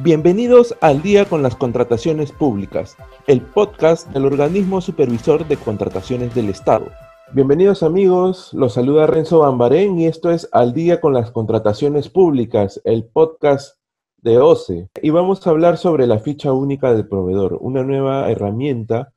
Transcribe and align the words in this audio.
Bienvenidos 0.00 0.74
al 0.80 1.02
Día 1.02 1.26
con 1.26 1.42
las 1.42 1.54
Contrataciones 1.54 2.32
Públicas, 2.32 2.96
el 3.26 3.42
podcast 3.42 4.08
del 4.08 4.24
organismo 4.24 4.80
supervisor 4.80 5.46
de 5.46 5.58
contrataciones 5.58 6.34
del 6.34 6.48
Estado. 6.48 6.86
Bienvenidos 7.34 7.82
amigos, 7.82 8.54
los 8.54 8.72
saluda 8.72 9.06
Renzo 9.06 9.40
Bambarén 9.40 10.00
y 10.00 10.06
esto 10.06 10.30
es 10.30 10.48
Al 10.50 10.72
Día 10.72 10.98
con 10.98 11.12
las 11.12 11.30
Contrataciones 11.30 12.08
Públicas, 12.08 12.80
el 12.84 13.04
podcast 13.04 13.76
de 14.16 14.38
OCE. 14.38 14.88
Y 15.02 15.10
vamos 15.10 15.46
a 15.46 15.50
hablar 15.50 15.76
sobre 15.76 16.06
la 16.06 16.18
ficha 16.18 16.54
única 16.54 16.94
del 16.94 17.06
proveedor, 17.06 17.58
una 17.60 17.84
nueva 17.84 18.30
herramienta 18.30 19.12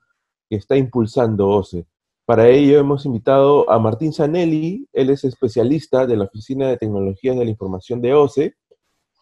que 0.49 0.57
está 0.57 0.75
impulsando 0.75 1.47
OCE. 1.47 1.87
Para 2.25 2.49
ello 2.49 2.77
hemos 2.77 3.05
invitado 3.05 3.69
a 3.71 3.79
Martín 3.79 4.11
Zanelli, 4.11 4.89
él 4.91 5.09
es 5.09 5.23
especialista 5.23 6.05
de 6.05 6.17
la 6.17 6.25
Oficina 6.25 6.67
de 6.67 6.77
Tecnologías 6.77 7.37
de 7.37 7.45
la 7.45 7.51
Información 7.51 8.01
de 8.01 8.13
OCE 8.13 8.55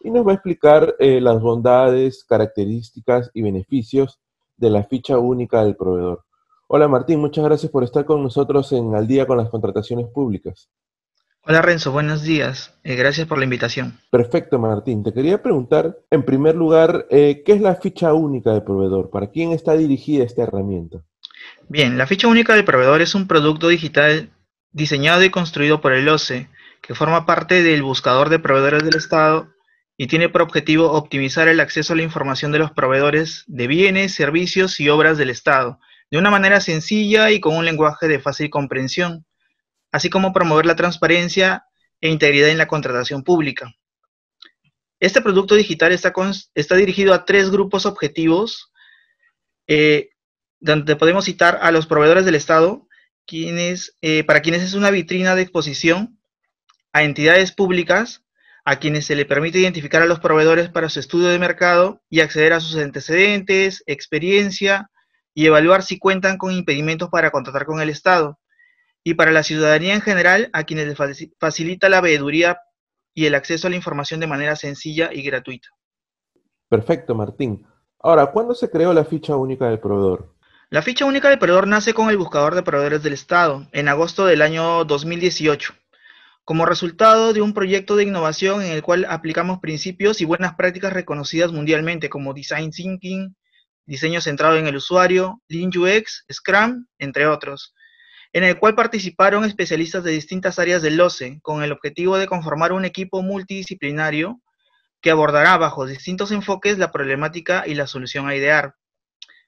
y 0.03 0.11
nos 0.11 0.27
va 0.27 0.31
a 0.31 0.35
explicar 0.35 0.95
eh, 0.99 1.21
las 1.21 1.39
bondades, 1.39 2.25
características 2.27 3.31
y 3.33 3.41
beneficios 3.41 4.19
de 4.57 4.69
la 4.69 4.83
ficha 4.83 5.17
única 5.17 5.63
del 5.63 5.75
proveedor. 5.75 6.25
Hola 6.67 6.87
Martín, 6.87 7.19
muchas 7.19 7.43
gracias 7.45 7.71
por 7.71 7.83
estar 7.83 8.05
con 8.05 8.21
nosotros 8.21 8.71
en 8.73 8.93
Al 8.95 9.07
día 9.07 9.25
con 9.25 9.37
las 9.37 9.49
contrataciones 9.49 10.07
públicas. 10.07 10.69
Hola 11.45 11.61
Renzo, 11.61 11.91
buenos 11.91 12.23
días. 12.23 12.73
Eh, 12.83 12.95
gracias 12.95 13.27
por 13.27 13.37
la 13.37 13.43
invitación. 13.45 13.99
Perfecto 14.09 14.59
Martín. 14.59 15.03
Te 15.03 15.13
quería 15.13 15.41
preguntar, 15.41 15.97
en 16.09 16.23
primer 16.23 16.55
lugar, 16.55 17.05
eh, 17.09 17.43
¿qué 17.45 17.53
es 17.53 17.61
la 17.61 17.75
ficha 17.75 18.13
única 18.13 18.51
del 18.51 18.63
proveedor? 18.63 19.09
¿Para 19.09 19.27
quién 19.27 19.51
está 19.51 19.73
dirigida 19.73 20.23
esta 20.23 20.43
herramienta? 20.43 20.99
Bien, 21.67 21.97
la 21.97 22.07
ficha 22.07 22.27
única 22.27 22.55
del 22.55 22.65
proveedor 22.65 23.01
es 23.01 23.15
un 23.15 23.27
producto 23.27 23.67
digital 23.67 24.29
diseñado 24.71 25.23
y 25.23 25.29
construido 25.29 25.81
por 25.81 25.93
el 25.93 26.07
OCE, 26.07 26.49
que 26.81 26.95
forma 26.95 27.25
parte 27.25 27.61
del 27.61 27.83
buscador 27.83 28.29
de 28.29 28.39
proveedores 28.39 28.83
del 28.83 28.95
Estado 28.95 29.52
y 30.03 30.07
tiene 30.07 30.27
por 30.27 30.41
objetivo 30.41 30.91
optimizar 30.91 31.47
el 31.47 31.61
acceso 31.61 31.93
a 31.93 31.95
la 31.95 32.03
información 32.03 32.51
de 32.51 32.59
los 32.59 32.71
proveedores 32.71 33.45
de 33.47 33.67
bienes, 33.67 34.13
servicios 34.13 34.81
y 34.81 34.89
obras 34.89 35.17
del 35.17 35.29
Estado, 35.29 35.79
de 36.11 36.17
una 36.17 36.29
manera 36.29 36.59
sencilla 36.59 37.31
y 37.31 37.39
con 37.39 37.55
un 37.55 37.63
lenguaje 37.63 38.09
de 38.09 38.19
fácil 38.19 38.49
comprensión, 38.49 39.25
así 39.93 40.09
como 40.09 40.33
promover 40.33 40.65
la 40.65 40.75
transparencia 40.75 41.63
e 42.01 42.09
integridad 42.09 42.49
en 42.49 42.57
la 42.57 42.67
contratación 42.67 43.23
pública. 43.23 43.73
Este 44.99 45.21
producto 45.21 45.55
digital 45.55 45.93
está, 45.93 46.13
está 46.53 46.75
dirigido 46.75 47.13
a 47.13 47.23
tres 47.23 47.49
grupos 47.49 47.85
objetivos, 47.85 48.73
eh, 49.67 50.09
donde 50.59 50.97
podemos 50.97 51.23
citar 51.23 51.59
a 51.61 51.71
los 51.71 51.87
proveedores 51.87 52.25
del 52.25 52.35
Estado, 52.35 52.89
quienes, 53.25 53.95
eh, 54.01 54.25
para 54.25 54.41
quienes 54.41 54.63
es 54.63 54.73
una 54.73 54.91
vitrina 54.91 55.33
de 55.33 55.43
exposición, 55.43 56.19
a 56.91 57.03
entidades 57.03 57.53
públicas, 57.53 58.22
a 58.65 58.77
quienes 58.77 59.05
se 59.05 59.15
le 59.15 59.25
permite 59.25 59.59
identificar 59.59 60.01
a 60.01 60.05
los 60.05 60.19
proveedores 60.19 60.69
para 60.69 60.89
su 60.89 60.99
estudio 60.99 61.27
de 61.27 61.39
mercado 61.39 62.01
y 62.09 62.21
acceder 62.21 62.53
a 62.53 62.59
sus 62.59 62.77
antecedentes, 62.77 63.83
experiencia 63.87 64.89
y 65.33 65.45
evaluar 65.45 65.83
si 65.83 65.99
cuentan 65.99 66.37
con 66.37 66.51
impedimentos 66.51 67.09
para 67.09 67.31
contratar 67.31 67.65
con 67.65 67.81
el 67.81 67.89
Estado. 67.89 68.39
Y 69.03 69.15
para 69.15 69.31
la 69.31 69.43
ciudadanía 69.43 69.93
en 69.93 70.01
general, 70.01 70.49
a 70.53 70.63
quienes 70.63 70.87
les 70.87 71.29
facilita 71.37 71.89
la 71.89 71.99
veeduría 71.99 72.59
y 73.13 73.25
el 73.25 73.35
acceso 73.35 73.67
a 73.67 73.69
la 73.69 73.75
información 73.75 74.21
de 74.21 74.27
manera 74.27 74.55
sencilla 74.55 75.09
y 75.11 75.23
gratuita. 75.23 75.67
Perfecto, 76.69 77.13
Martín. 77.13 77.67
Ahora, 77.99 78.27
¿cuándo 78.27 78.55
se 78.55 78.69
creó 78.69 78.93
la 78.93 79.03
ficha 79.03 79.35
única 79.35 79.67
del 79.67 79.79
proveedor? 79.79 80.33
La 80.69 80.81
ficha 80.81 81.05
única 81.05 81.29
del 81.29 81.37
proveedor 81.37 81.67
nace 81.67 81.93
con 81.93 82.09
el 82.09 82.17
buscador 82.17 82.55
de 82.55 82.63
proveedores 82.63 83.03
del 83.03 83.13
Estado, 83.13 83.67
en 83.73 83.89
agosto 83.89 84.25
del 84.25 84.41
año 84.41 84.85
2018 84.85 85.75
como 86.45 86.65
resultado 86.65 87.31
de 87.31 87.41
un 87.41 87.53
proyecto 87.53 87.95
de 87.95 88.03
innovación 88.03 88.61
en 88.61 88.71
el 88.71 88.81
cual 88.81 89.05
aplicamos 89.07 89.59
principios 89.59 90.19
y 90.19 90.25
buenas 90.25 90.55
prácticas 90.55 90.91
reconocidas 90.91 91.53
mundialmente 91.53 92.09
como 92.09 92.33
Design 92.33 92.71
Thinking, 92.71 93.35
diseño 93.85 94.19
centrado 94.19 94.57
en 94.57 94.67
el 94.67 94.75
usuario, 94.75 95.41
Lean 95.47 95.69
UX, 95.69 96.25
Scrum, 96.31 96.85
entre 96.99 97.27
otros, 97.27 97.73
en 98.33 98.43
el 98.43 98.59
cual 98.59 98.75
participaron 98.75 99.45
especialistas 99.45 100.03
de 100.03 100.11
distintas 100.11 100.59
áreas 100.59 100.81
del 100.81 100.99
OCE 100.99 101.39
con 101.41 101.63
el 101.63 101.71
objetivo 101.71 102.17
de 102.17 102.27
conformar 102.27 102.73
un 102.73 102.83
equipo 102.83 103.21
multidisciplinario 103.21 104.41
que 105.01 105.11
abordará 105.11 105.57
bajo 105.57 105.85
distintos 105.85 106.31
enfoques 106.31 106.77
la 106.77 106.91
problemática 106.91 107.63
y 107.65 107.75
la 107.75 107.87
solución 107.87 108.27
a 108.27 108.35
idear. 108.35 108.75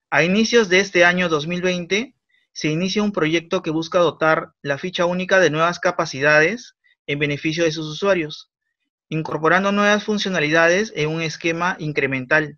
A 0.09 0.23
inicios 0.23 0.69
de 0.69 0.79
este 0.79 1.03
año 1.03 1.27
2020, 1.27 2.15
se 2.53 2.67
inicia 2.69 3.03
un 3.03 3.11
proyecto 3.11 3.61
que 3.61 3.69
busca 3.69 3.99
dotar 3.99 4.53
la 4.61 4.77
ficha 4.77 5.05
única 5.05 5.39
de 5.39 5.49
nuevas 5.49 5.79
capacidades 5.79 6.75
en 7.07 7.19
beneficio 7.19 7.63
de 7.63 7.71
sus 7.71 7.87
usuarios, 7.87 8.51
incorporando 9.09 9.71
nuevas 9.71 10.03
funcionalidades 10.03 10.91
en 10.95 11.09
un 11.09 11.21
esquema 11.21 11.75
incremental, 11.79 12.57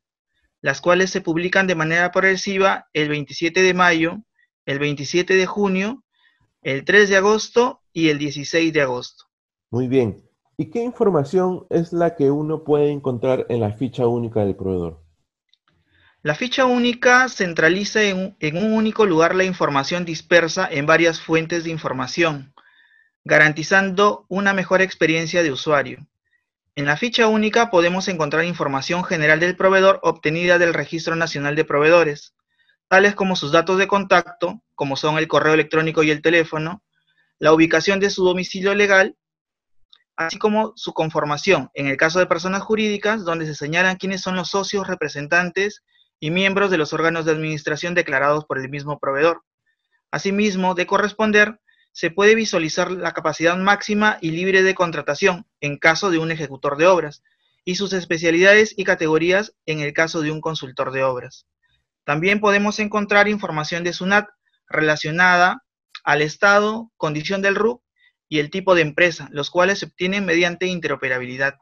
las 0.61 0.81
cuales 0.81 1.09
se 1.09 1.21
publican 1.21 1.67
de 1.67 1.75
manera 1.75 2.11
progresiva 2.11 2.87
el 2.93 3.09
27 3.09 3.61
de 3.61 3.73
mayo, 3.73 4.17
el 4.65 4.79
27 4.79 5.35
de 5.35 5.45
junio, 5.45 6.03
el 6.61 6.83
3 6.85 7.09
de 7.09 7.17
agosto 7.17 7.81
y 7.93 8.09
el 8.09 8.17
16 8.17 8.73
de 8.73 8.81
agosto. 8.81 9.25
Muy 9.69 9.87
bien. 9.87 10.23
¿Y 10.57 10.71
qué 10.71 10.83
información 10.83 11.67
es 11.69 11.93
la 11.93 12.15
que 12.15 12.31
uno 12.31 12.63
puede 12.63 12.91
encontrar 12.91 13.45
en 13.49 13.59
la 13.59 13.73
ficha 13.73 14.07
única 14.07 14.43
del 14.43 14.55
proveedor? 14.55 15.03
La 16.23 16.33
ficha 16.33 16.65
única 16.65 17.29
centraliza 17.29 18.01
en, 18.01 18.35
en, 18.39 18.57
un 18.57 18.73
único 18.73 19.05
lugar 19.05 19.35
la 19.35 19.43
información 19.43 20.03
dispersa 20.03 20.67
en 20.69 20.87
varias 20.87 21.21
fuentes 21.21 21.63
de 21.63 21.69
información, 21.69 22.53
garantizando 23.27 24.25
una 24.29 24.53
mejor 24.53 24.81
experiencia 24.81 25.43
de 25.43 25.51
usuario. 25.51 26.07
En 26.75 26.85
la 26.85 26.95
ficha 26.95 27.27
única 27.27 27.69
podemos 27.69 28.07
encontrar 28.07 28.45
información 28.45 29.03
general 29.03 29.41
del 29.41 29.57
proveedor 29.57 29.99
obtenida 30.01 30.57
del 30.57 30.73
Registro 30.73 31.13
Nacional 31.17 31.53
de 31.53 31.65
Proveedores, 31.65 32.33
tales 32.87 33.15
como 33.15 33.35
sus 33.35 33.51
datos 33.51 33.79
de 33.79 33.87
contacto, 33.87 34.61
como 34.75 34.95
son 34.95 35.17
el 35.17 35.27
correo 35.27 35.53
electrónico 35.53 36.03
y 36.03 36.11
el 36.11 36.21
teléfono, 36.21 36.83
la 37.37 37.51
ubicación 37.51 37.99
de 37.99 38.09
su 38.11 38.23
domicilio 38.23 38.73
legal, 38.73 39.17
así 40.15 40.39
como 40.39 40.71
su 40.77 40.93
conformación, 40.93 41.69
en 41.73 41.87
el 41.87 41.97
caso 41.97 42.19
de 42.19 42.27
personas 42.27 42.61
jurídicas, 42.61 43.25
donde 43.25 43.45
se 43.45 43.55
señalan 43.55 43.97
quiénes 43.97 44.21
son 44.21 44.37
los 44.37 44.51
socios, 44.51 44.87
representantes 44.87 45.83
y 46.21 46.31
miembros 46.31 46.71
de 46.71 46.77
los 46.77 46.93
órganos 46.93 47.25
de 47.25 47.33
administración 47.33 47.93
declarados 47.93 48.45
por 48.45 48.57
el 48.57 48.69
mismo 48.69 48.99
proveedor. 48.99 49.43
Asimismo, 50.11 50.75
de 50.75 50.87
corresponder 50.87 51.59
se 51.97 52.11
puede 52.11 52.35
visualizar 52.35 52.91
la 52.91 53.11
capacidad 53.11 53.57
máxima 53.57 54.19
y 54.21 54.29
libre 54.29 54.61
de 54.61 54.75
contratación 54.75 55.47
en 55.61 55.77
caso 55.77 56.11
de 56.11 56.19
un 56.19 56.29
ejecutor 56.29 56.77
de 56.77 56.85
obras 56.85 57.23
y 57.65 57.73
sus 57.73 57.91
especialidades 57.91 58.75
y 58.77 58.83
categorías 58.83 59.55
en 59.65 59.79
el 59.79 59.93
caso 59.93 60.21
de 60.21 60.29
un 60.29 60.39
consultor 60.39 60.91
de 60.91 61.01
obras. 61.01 61.47
También 62.03 62.39
podemos 62.39 62.77
encontrar 62.77 63.27
información 63.27 63.83
de 63.83 63.93
SUNAT 63.93 64.27
relacionada 64.69 65.63
al 66.03 66.21
estado, 66.21 66.91
condición 66.97 67.41
del 67.41 67.55
RUC 67.55 67.81
y 68.29 68.37
el 68.37 68.51
tipo 68.51 68.75
de 68.75 68.83
empresa, 68.83 69.27
los 69.31 69.49
cuales 69.49 69.79
se 69.79 69.87
obtienen 69.87 70.23
mediante 70.23 70.67
interoperabilidad. 70.67 71.55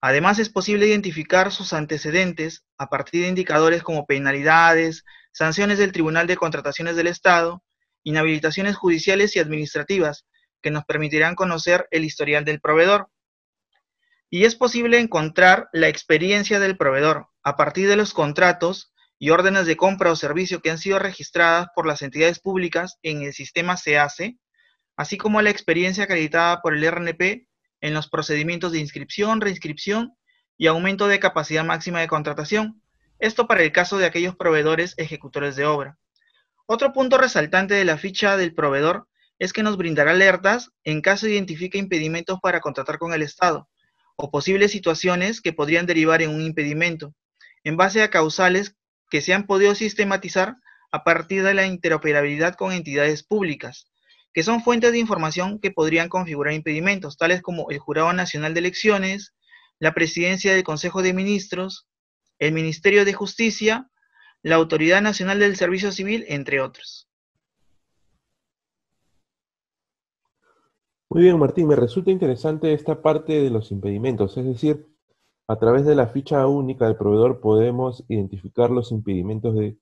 Además, 0.00 0.38
es 0.38 0.48
posible 0.48 0.86
identificar 0.86 1.52
sus 1.52 1.74
antecedentes 1.74 2.64
a 2.78 2.88
partir 2.88 3.24
de 3.24 3.28
indicadores 3.28 3.82
como 3.82 4.06
penalidades, 4.06 5.04
sanciones 5.32 5.76
del 5.76 5.92
Tribunal 5.92 6.26
de 6.26 6.38
Contrataciones 6.38 6.96
del 6.96 7.08
Estado, 7.08 7.62
inhabilitaciones 8.08 8.74
judiciales 8.74 9.36
y 9.36 9.38
administrativas 9.38 10.26
que 10.62 10.70
nos 10.70 10.84
permitirán 10.84 11.34
conocer 11.34 11.86
el 11.90 12.04
historial 12.04 12.44
del 12.44 12.60
proveedor. 12.60 13.10
Y 14.30 14.44
es 14.44 14.54
posible 14.54 14.98
encontrar 14.98 15.68
la 15.72 15.88
experiencia 15.88 16.58
del 16.58 16.76
proveedor 16.76 17.28
a 17.42 17.56
partir 17.56 17.88
de 17.88 17.96
los 17.96 18.14
contratos 18.14 18.92
y 19.18 19.30
órdenes 19.30 19.66
de 19.66 19.76
compra 19.76 20.10
o 20.10 20.16
servicio 20.16 20.60
que 20.60 20.70
han 20.70 20.78
sido 20.78 20.98
registradas 20.98 21.68
por 21.74 21.86
las 21.86 22.02
entidades 22.02 22.38
públicas 22.38 22.98
en 23.02 23.22
el 23.22 23.34
sistema 23.34 23.76
SEACE, 23.76 24.38
así 24.96 25.18
como 25.18 25.42
la 25.42 25.50
experiencia 25.50 26.04
acreditada 26.04 26.62
por 26.62 26.74
el 26.74 26.90
RNP 26.90 27.46
en 27.80 27.94
los 27.94 28.08
procedimientos 28.08 28.72
de 28.72 28.78
inscripción, 28.78 29.40
reinscripción 29.40 30.14
y 30.56 30.66
aumento 30.66 31.08
de 31.08 31.20
capacidad 31.20 31.64
máxima 31.64 32.00
de 32.00 32.08
contratación. 32.08 32.82
Esto 33.18 33.46
para 33.46 33.62
el 33.62 33.72
caso 33.72 33.98
de 33.98 34.06
aquellos 34.06 34.36
proveedores 34.36 34.94
ejecutores 34.96 35.56
de 35.56 35.66
obra. 35.66 35.98
Otro 36.70 36.92
punto 36.92 37.16
resaltante 37.16 37.72
de 37.72 37.86
la 37.86 37.96
ficha 37.96 38.36
del 38.36 38.54
proveedor 38.54 39.08
es 39.38 39.54
que 39.54 39.62
nos 39.62 39.78
brindará 39.78 40.10
alertas 40.10 40.70
en 40.84 41.00
caso 41.00 41.26
identifique 41.26 41.78
impedimentos 41.78 42.40
para 42.42 42.60
contratar 42.60 42.98
con 42.98 43.14
el 43.14 43.22
Estado 43.22 43.70
o 44.16 44.30
posibles 44.30 44.70
situaciones 44.70 45.40
que 45.40 45.54
podrían 45.54 45.86
derivar 45.86 46.20
en 46.20 46.28
un 46.28 46.42
impedimento, 46.42 47.14
en 47.64 47.78
base 47.78 48.02
a 48.02 48.10
causales 48.10 48.76
que 49.08 49.22
se 49.22 49.32
han 49.32 49.46
podido 49.46 49.74
sistematizar 49.74 50.56
a 50.92 51.04
partir 51.04 51.42
de 51.42 51.54
la 51.54 51.64
interoperabilidad 51.64 52.54
con 52.54 52.72
entidades 52.72 53.22
públicas, 53.22 53.86
que 54.34 54.42
son 54.42 54.62
fuentes 54.62 54.92
de 54.92 54.98
información 54.98 55.60
que 55.60 55.70
podrían 55.70 56.10
configurar 56.10 56.52
impedimentos, 56.52 57.16
tales 57.16 57.40
como 57.40 57.70
el 57.70 57.78
Jurado 57.78 58.12
Nacional 58.12 58.52
de 58.52 58.60
Elecciones, 58.60 59.32
la 59.78 59.94
Presidencia 59.94 60.52
del 60.52 60.64
Consejo 60.64 61.00
de 61.00 61.14
Ministros, 61.14 61.88
el 62.38 62.52
Ministerio 62.52 63.06
de 63.06 63.14
Justicia 63.14 63.88
la 64.42 64.56
Autoridad 64.56 65.02
Nacional 65.02 65.38
del 65.38 65.56
Servicio 65.56 65.92
Civil, 65.92 66.24
entre 66.28 66.60
otros. 66.60 67.08
Muy 71.10 71.22
bien, 71.22 71.38
Martín, 71.38 71.66
me 71.66 71.76
resulta 71.76 72.10
interesante 72.10 72.72
esta 72.72 73.00
parte 73.00 73.32
de 73.42 73.48
los 73.50 73.72
impedimentos, 73.72 74.36
es 74.36 74.44
decir, 74.44 74.86
a 75.46 75.56
través 75.56 75.86
de 75.86 75.94
la 75.94 76.08
ficha 76.08 76.46
única 76.46 76.84
del 76.84 76.96
proveedor 76.96 77.40
podemos 77.40 78.04
identificar 78.08 78.70
los 78.70 78.92
impedimentos 78.92 79.54
de 79.54 79.78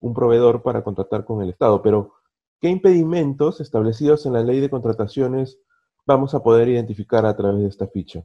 un 0.00 0.14
proveedor 0.14 0.62
para 0.62 0.82
contratar 0.82 1.26
con 1.26 1.42
el 1.42 1.50
Estado, 1.50 1.82
pero 1.82 2.14
¿qué 2.60 2.70
impedimentos 2.70 3.60
establecidos 3.60 4.24
en 4.24 4.32
la 4.32 4.42
ley 4.42 4.60
de 4.60 4.70
contrataciones 4.70 5.58
vamos 6.06 6.34
a 6.34 6.42
poder 6.42 6.68
identificar 6.68 7.26
a 7.26 7.36
través 7.36 7.60
de 7.60 7.68
esta 7.68 7.86
ficha? 7.86 8.24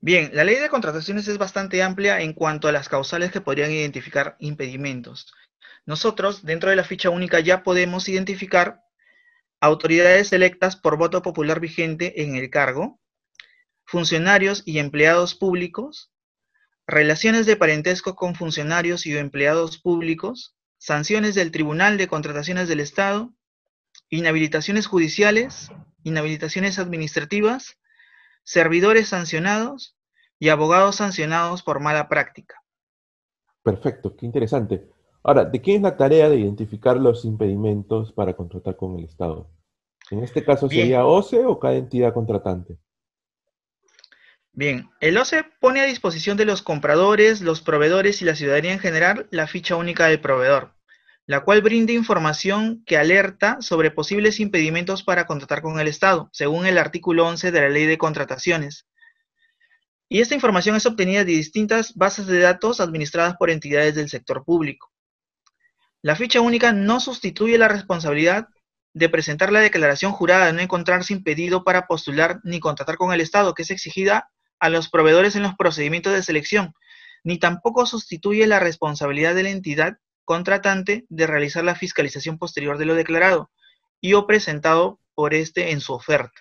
Bien, 0.00 0.30
la 0.32 0.44
ley 0.44 0.56
de 0.56 0.68
contrataciones 0.68 1.26
es 1.26 1.38
bastante 1.38 1.82
amplia 1.82 2.20
en 2.20 2.32
cuanto 2.32 2.68
a 2.68 2.72
las 2.72 2.88
causales 2.88 3.32
que 3.32 3.40
podrían 3.40 3.72
identificar 3.72 4.36
impedimentos. 4.38 5.34
Nosotros, 5.86 6.44
dentro 6.44 6.70
de 6.70 6.76
la 6.76 6.84
ficha 6.84 7.10
única, 7.10 7.40
ya 7.40 7.64
podemos 7.64 8.08
identificar 8.08 8.80
autoridades 9.60 10.32
electas 10.32 10.76
por 10.76 10.96
voto 10.96 11.20
popular 11.22 11.58
vigente 11.58 12.22
en 12.22 12.36
el 12.36 12.48
cargo, 12.48 13.00
funcionarios 13.84 14.62
y 14.66 14.78
empleados 14.78 15.34
públicos, 15.34 16.12
relaciones 16.86 17.44
de 17.46 17.56
parentesco 17.56 18.14
con 18.14 18.36
funcionarios 18.36 19.04
y 19.04 19.16
empleados 19.16 19.78
públicos, 19.78 20.54
sanciones 20.78 21.34
del 21.34 21.50
Tribunal 21.50 21.96
de 21.96 22.06
Contrataciones 22.06 22.68
del 22.68 22.78
Estado, 22.78 23.34
inhabilitaciones 24.10 24.86
judiciales, 24.86 25.70
inhabilitaciones 26.04 26.78
administrativas, 26.78 27.78
servidores 28.48 29.08
sancionados 29.08 29.94
y 30.38 30.48
abogados 30.48 30.96
sancionados 30.96 31.62
por 31.62 31.80
mala 31.80 32.08
práctica. 32.08 32.54
Perfecto, 33.62 34.16
qué 34.16 34.24
interesante. 34.24 34.88
Ahora, 35.22 35.44
¿de 35.44 35.60
quién 35.60 35.76
es 35.76 35.82
la 35.82 35.98
tarea 35.98 36.30
de 36.30 36.38
identificar 36.38 36.96
los 36.96 37.26
impedimentos 37.26 38.10
para 38.10 38.32
contratar 38.34 38.76
con 38.76 38.98
el 38.98 39.04
Estado? 39.04 39.50
En 40.10 40.22
este 40.22 40.42
caso, 40.42 40.66
¿sería 40.66 41.04
OCE 41.04 41.44
o 41.44 41.58
cada 41.58 41.74
entidad 41.74 42.14
contratante? 42.14 42.78
Bien, 44.52 44.88
el 45.00 45.18
OCE 45.18 45.44
pone 45.60 45.82
a 45.82 45.84
disposición 45.84 46.38
de 46.38 46.46
los 46.46 46.62
compradores, 46.62 47.42
los 47.42 47.60
proveedores 47.60 48.22
y 48.22 48.24
la 48.24 48.34
ciudadanía 48.34 48.72
en 48.72 48.78
general 48.78 49.28
la 49.30 49.46
ficha 49.46 49.76
única 49.76 50.06
del 50.06 50.22
proveedor, 50.22 50.72
la 51.28 51.40
cual 51.40 51.60
brinda 51.60 51.92
información 51.92 52.82
que 52.86 52.96
alerta 52.96 53.58
sobre 53.60 53.90
posibles 53.90 54.40
impedimentos 54.40 55.02
para 55.02 55.26
contratar 55.26 55.60
con 55.60 55.78
el 55.78 55.86
Estado, 55.86 56.30
según 56.32 56.64
el 56.64 56.78
artículo 56.78 57.26
11 57.26 57.52
de 57.52 57.60
la 57.60 57.68
Ley 57.68 57.84
de 57.84 57.98
Contrataciones. 57.98 58.86
Y 60.08 60.22
esta 60.22 60.34
información 60.34 60.74
es 60.74 60.86
obtenida 60.86 61.24
de 61.24 61.32
distintas 61.32 61.94
bases 61.94 62.28
de 62.28 62.38
datos 62.38 62.80
administradas 62.80 63.36
por 63.36 63.50
entidades 63.50 63.94
del 63.94 64.08
sector 64.08 64.42
público. 64.42 64.90
La 66.00 66.16
ficha 66.16 66.40
única 66.40 66.72
no 66.72 66.98
sustituye 66.98 67.58
la 67.58 67.68
responsabilidad 67.68 68.48
de 68.94 69.10
presentar 69.10 69.52
la 69.52 69.60
declaración 69.60 70.12
jurada 70.12 70.46
de 70.46 70.54
no 70.54 70.60
encontrarse 70.60 71.12
impedido 71.12 71.62
para 71.62 71.86
postular 71.86 72.40
ni 72.42 72.58
contratar 72.58 72.96
con 72.96 73.12
el 73.12 73.20
Estado, 73.20 73.52
que 73.52 73.64
es 73.64 73.70
exigida 73.70 74.30
a 74.60 74.70
los 74.70 74.88
proveedores 74.88 75.36
en 75.36 75.42
los 75.42 75.54
procedimientos 75.56 76.14
de 76.14 76.22
selección, 76.22 76.72
ni 77.22 77.38
tampoco 77.38 77.84
sustituye 77.84 78.46
la 78.46 78.60
responsabilidad 78.60 79.34
de 79.34 79.42
la 79.42 79.50
entidad 79.50 79.98
contratante 80.28 81.06
de 81.08 81.26
realizar 81.26 81.64
la 81.64 81.74
fiscalización 81.74 82.36
posterior 82.36 82.76
de 82.76 82.84
lo 82.84 82.94
declarado 82.94 83.48
y 83.98 84.12
o 84.12 84.26
presentado 84.26 85.00
por 85.14 85.32
éste 85.32 85.70
en 85.70 85.80
su 85.80 85.94
oferta. 85.94 86.38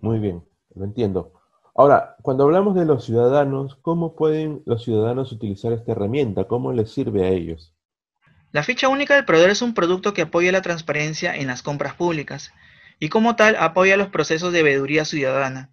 Muy 0.00 0.18
bien, 0.18 0.44
lo 0.74 0.84
entiendo. 0.84 1.32
Ahora, 1.74 2.16
cuando 2.20 2.44
hablamos 2.44 2.74
de 2.74 2.84
los 2.84 3.06
ciudadanos, 3.06 3.78
¿cómo 3.80 4.14
pueden 4.16 4.62
los 4.66 4.84
ciudadanos 4.84 5.32
utilizar 5.32 5.72
esta 5.72 5.92
herramienta? 5.92 6.44
¿Cómo 6.44 6.74
les 6.74 6.90
sirve 6.92 7.24
a 7.24 7.30
ellos? 7.30 7.74
La 8.52 8.64
ficha 8.64 8.88
única 8.88 9.14
del 9.14 9.24
proveedor 9.24 9.48
es 9.48 9.62
un 9.62 9.72
producto 9.72 10.12
que 10.12 10.20
apoya 10.20 10.52
la 10.52 10.60
transparencia 10.60 11.34
en 11.34 11.46
las 11.46 11.62
compras 11.62 11.94
públicas 11.94 12.52
y 12.98 13.08
como 13.08 13.34
tal 13.34 13.56
apoya 13.56 13.96
los 13.96 14.08
procesos 14.08 14.52
de 14.52 14.62
veeduría 14.62 15.06
ciudadana. 15.06 15.72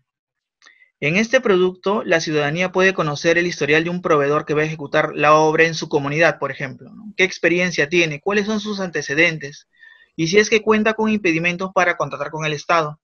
En 1.00 1.16
este 1.16 1.42
producto, 1.42 2.04
la 2.04 2.20
ciudadanía 2.20 2.72
puede 2.72 2.96
conocer 2.96 3.38
el 3.38 3.46
historial 3.46 3.84
de 3.84 3.92
un 3.92 4.02
proveedor 4.02 4.46
que 4.46 4.56
va 4.56 4.64
a 4.64 4.66
ejecutar 4.66 5.12
la 5.16 5.36
obra 5.36 5.66
en 5.66 5.76
su 5.76 5.90
comunidad, 5.90 6.40
por 6.40 6.50
ejemplo. 6.50 6.92
¿Qué 7.16 7.24
experiencia 7.24 7.88
tiene? 7.88 8.20
¿Cuáles 8.20 8.48
son 8.48 8.60
sus 8.60 8.80
antecedentes? 8.80 9.68
Y 10.16 10.28
si 10.28 10.40
es 10.40 10.50
que 10.50 10.64
cuenta 10.64 10.96
con 10.96 11.10
impedimentos 11.10 11.72
para 11.74 11.98
contratar 11.98 12.32
con 12.32 12.46
el 12.46 12.54
Estado. 12.54 13.00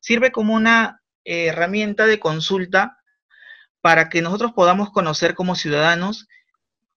Sirve 0.00 0.30
como 0.30 0.54
una 0.54 1.00
herramienta 1.24 2.06
de 2.06 2.20
consulta 2.20 2.98
para 3.80 4.10
que 4.10 4.20
nosotros 4.20 4.52
podamos 4.52 4.90
conocer 4.90 5.34
como 5.34 5.54
ciudadanos 5.54 6.28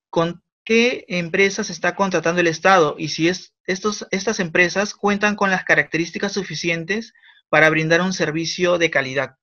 con 0.10 0.44
qué 0.66 1.06
empresas 1.08 1.70
está 1.70 1.96
contratando 1.96 2.42
el 2.42 2.48
Estado 2.48 2.96
y 2.98 3.08
si 3.10 3.30
es, 3.30 3.54
estas 3.66 4.40
empresas 4.42 4.96
cuentan 4.96 5.38
con 5.38 5.50
las 5.50 5.64
características 5.64 6.34
suficientes 6.34 7.14
para 7.48 7.70
brindar 7.70 8.02
un 8.02 8.12
servicio 8.12 8.78
de 8.78 8.90
calidad. 8.90 9.38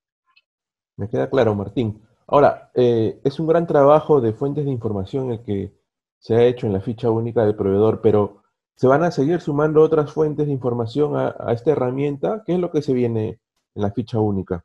Me 0.98 1.08
queda 1.08 1.30
claro, 1.30 1.54
Martín. 1.54 2.02
Ahora, 2.26 2.70
eh, 2.74 3.18
es 3.24 3.40
un 3.40 3.46
gran 3.46 3.66
trabajo 3.66 4.20
de 4.20 4.34
fuentes 4.34 4.66
de 4.66 4.70
información 4.70 5.30
el 5.32 5.42
que 5.42 5.72
se 6.18 6.34
ha 6.34 6.44
hecho 6.44 6.66
en 6.66 6.72
la 6.74 6.80
ficha 6.80 7.08
única 7.08 7.44
del 7.46 7.54
proveedor, 7.54 8.00
pero 8.02 8.42
¿se 8.74 8.88
van 8.88 9.04
a 9.04 9.10
seguir 9.10 9.40
sumando 9.40 9.80
otras 9.80 10.12
fuentes 10.12 10.46
de 10.46 10.52
información 10.52 11.16
a, 11.16 11.34
a 11.38 11.52
esta 11.52 11.70
herramienta? 11.70 12.42
¿Qué 12.44 12.54
es 12.54 12.58
lo 12.58 12.70
que 12.70 12.82
se 12.82 12.92
viene 12.92 13.38
en 13.74 13.82
la 13.82 13.92
ficha 13.92 14.18
única? 14.18 14.64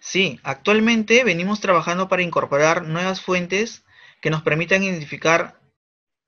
Sí, 0.00 0.40
actualmente 0.42 1.24
venimos 1.24 1.60
trabajando 1.60 2.08
para 2.08 2.22
incorporar 2.22 2.84
nuevas 2.84 3.20
fuentes 3.20 3.84
que 4.20 4.30
nos 4.30 4.42
permitan 4.42 4.82
identificar 4.82 5.60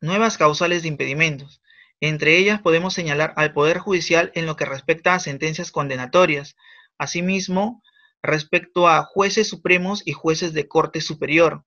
nuevas 0.00 0.38
causales 0.38 0.82
de 0.82 0.88
impedimentos. 0.88 1.60
Entre 2.00 2.38
ellas 2.38 2.60
podemos 2.60 2.94
señalar 2.94 3.32
al 3.36 3.52
Poder 3.52 3.78
Judicial 3.78 4.30
en 4.34 4.46
lo 4.46 4.54
que 4.54 4.64
respecta 4.64 5.14
a 5.14 5.18
sentencias 5.18 5.72
condenatorias. 5.72 6.56
Asimismo, 6.96 7.82
respecto 8.22 8.88
a 8.88 9.04
jueces 9.04 9.48
supremos 9.48 10.02
y 10.04 10.12
jueces 10.12 10.52
de 10.52 10.68
corte 10.68 11.00
superior, 11.00 11.64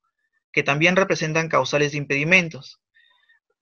que 0.51 0.63
también 0.63 0.95
representan 0.95 1.49
causales 1.49 1.91
de 1.91 1.97
impedimentos. 1.97 2.79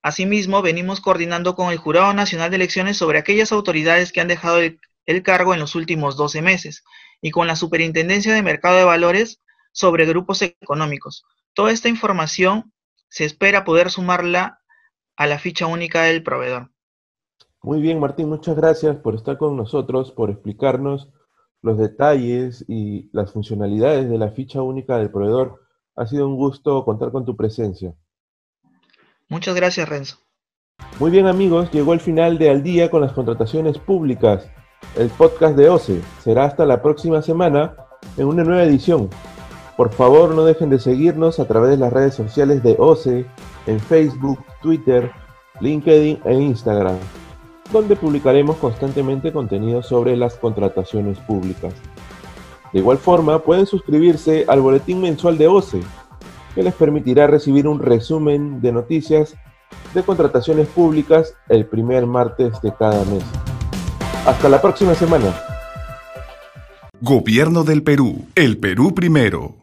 Asimismo, 0.01 0.61
venimos 0.61 1.01
coordinando 1.01 1.55
con 1.55 1.71
el 1.71 1.77
Jurado 1.77 2.13
Nacional 2.13 2.49
de 2.49 2.55
Elecciones 2.55 2.97
sobre 2.97 3.19
aquellas 3.19 3.51
autoridades 3.51 4.11
que 4.11 4.21
han 4.21 4.29
dejado 4.29 4.59
el, 4.59 4.79
cargo 5.23 5.53
en 5.53 5.59
los 5.59 5.75
últimos 5.75 6.15
12 6.17 6.41
meses 6.41 6.83
y 7.19 7.31
con 7.31 7.47
la 7.47 7.55
Superintendencia 7.55 8.33
de 8.33 8.43
Mercado 8.43 8.77
de 8.77 8.83
Valores 8.83 9.41
sobre 9.71 10.05
grupos 10.05 10.41
económicos. 10.41 11.25
Toda 11.53 11.71
esta 11.71 11.89
información 11.89 12.71
se 13.09 13.25
espera 13.25 13.65
poder 13.65 13.89
sumarla 13.91 14.61
a 15.17 15.27
la 15.27 15.39
ficha 15.39 15.65
única 15.65 16.03
del 16.03 16.23
proveedor. 16.23 16.71
Muy 17.61 17.81
bien, 17.81 17.99
Martín, 17.99 18.29
muchas 18.29 18.55
gracias 18.55 18.95
por 18.97 19.15
estar 19.15 19.37
con 19.37 19.57
nosotros, 19.57 20.11
por 20.11 20.29
explicarnos 20.29 21.09
los 21.61 21.77
detalles 21.77 22.65
y 22.67 23.09
las 23.11 23.31
funcionalidades 23.31 24.09
de 24.09 24.17
la 24.17 24.31
ficha 24.31 24.61
única 24.61 24.97
del 24.97 25.11
proveedor. 25.11 25.61
Ha 25.95 26.05
sido 26.07 26.27
un 26.27 26.35
gusto 26.35 26.85
contar 26.85 27.11
con 27.11 27.25
tu 27.25 27.35
presencia. 27.35 27.93
Muchas 29.27 29.55
gracias, 29.55 29.87
Renzo. 29.87 30.17
Muy 30.99 31.11
bien, 31.11 31.27
amigos, 31.27 31.69
llegó 31.71 31.93
el 31.93 31.99
final 31.99 32.37
de 32.37 32.49
Al 32.49 32.63
día 32.63 32.89
con 32.89 33.01
las 33.01 33.11
contrataciones 33.11 33.77
públicas. 33.77 34.49
El 34.95 35.09
podcast 35.09 35.55
de 35.57 35.69
OCE 35.69 36.01
será 36.23 36.45
hasta 36.45 36.65
la 36.65 36.81
próxima 36.81 37.21
semana 37.21 37.75
en 38.17 38.27
una 38.27 38.43
nueva 38.43 38.63
edición. 38.63 39.09
Por 39.75 39.91
favor, 39.91 40.33
no 40.33 40.45
dejen 40.45 40.69
de 40.69 40.79
seguirnos 40.79 41.39
a 41.39 41.47
través 41.47 41.71
de 41.71 41.77
las 41.77 41.91
redes 41.91 42.15
sociales 42.15 42.63
de 42.63 42.75
OCE 42.79 43.25
en 43.67 43.79
Facebook, 43.79 44.39
Twitter, 44.61 45.11
LinkedIn 45.59 46.21
e 46.25 46.33
Instagram 46.33 46.97
donde 47.71 47.95
publicaremos 47.95 48.57
constantemente 48.57 49.31
contenido 49.31 49.83
sobre 49.83 50.15
las 50.15 50.35
contrataciones 50.35 51.17
públicas. 51.19 51.73
De 52.73 52.79
igual 52.79 52.97
forma, 52.97 53.39
pueden 53.39 53.65
suscribirse 53.65 54.45
al 54.47 54.61
boletín 54.61 55.01
mensual 55.01 55.37
de 55.37 55.47
OCE, 55.47 55.81
que 56.55 56.63
les 56.63 56.73
permitirá 56.73 57.27
recibir 57.27 57.67
un 57.67 57.79
resumen 57.79 58.61
de 58.61 58.71
noticias 58.71 59.35
de 59.93 60.03
contrataciones 60.03 60.67
públicas 60.67 61.33
el 61.47 61.65
primer 61.65 62.05
martes 62.05 62.61
de 62.61 62.73
cada 62.73 63.03
mes. 63.05 63.23
Hasta 64.25 64.49
la 64.49 64.61
próxima 64.61 64.93
semana. 64.93 65.33
Gobierno 67.01 67.63
del 67.63 67.81
Perú. 67.81 68.25
El 68.35 68.57
Perú 68.57 68.93
primero. 68.93 69.55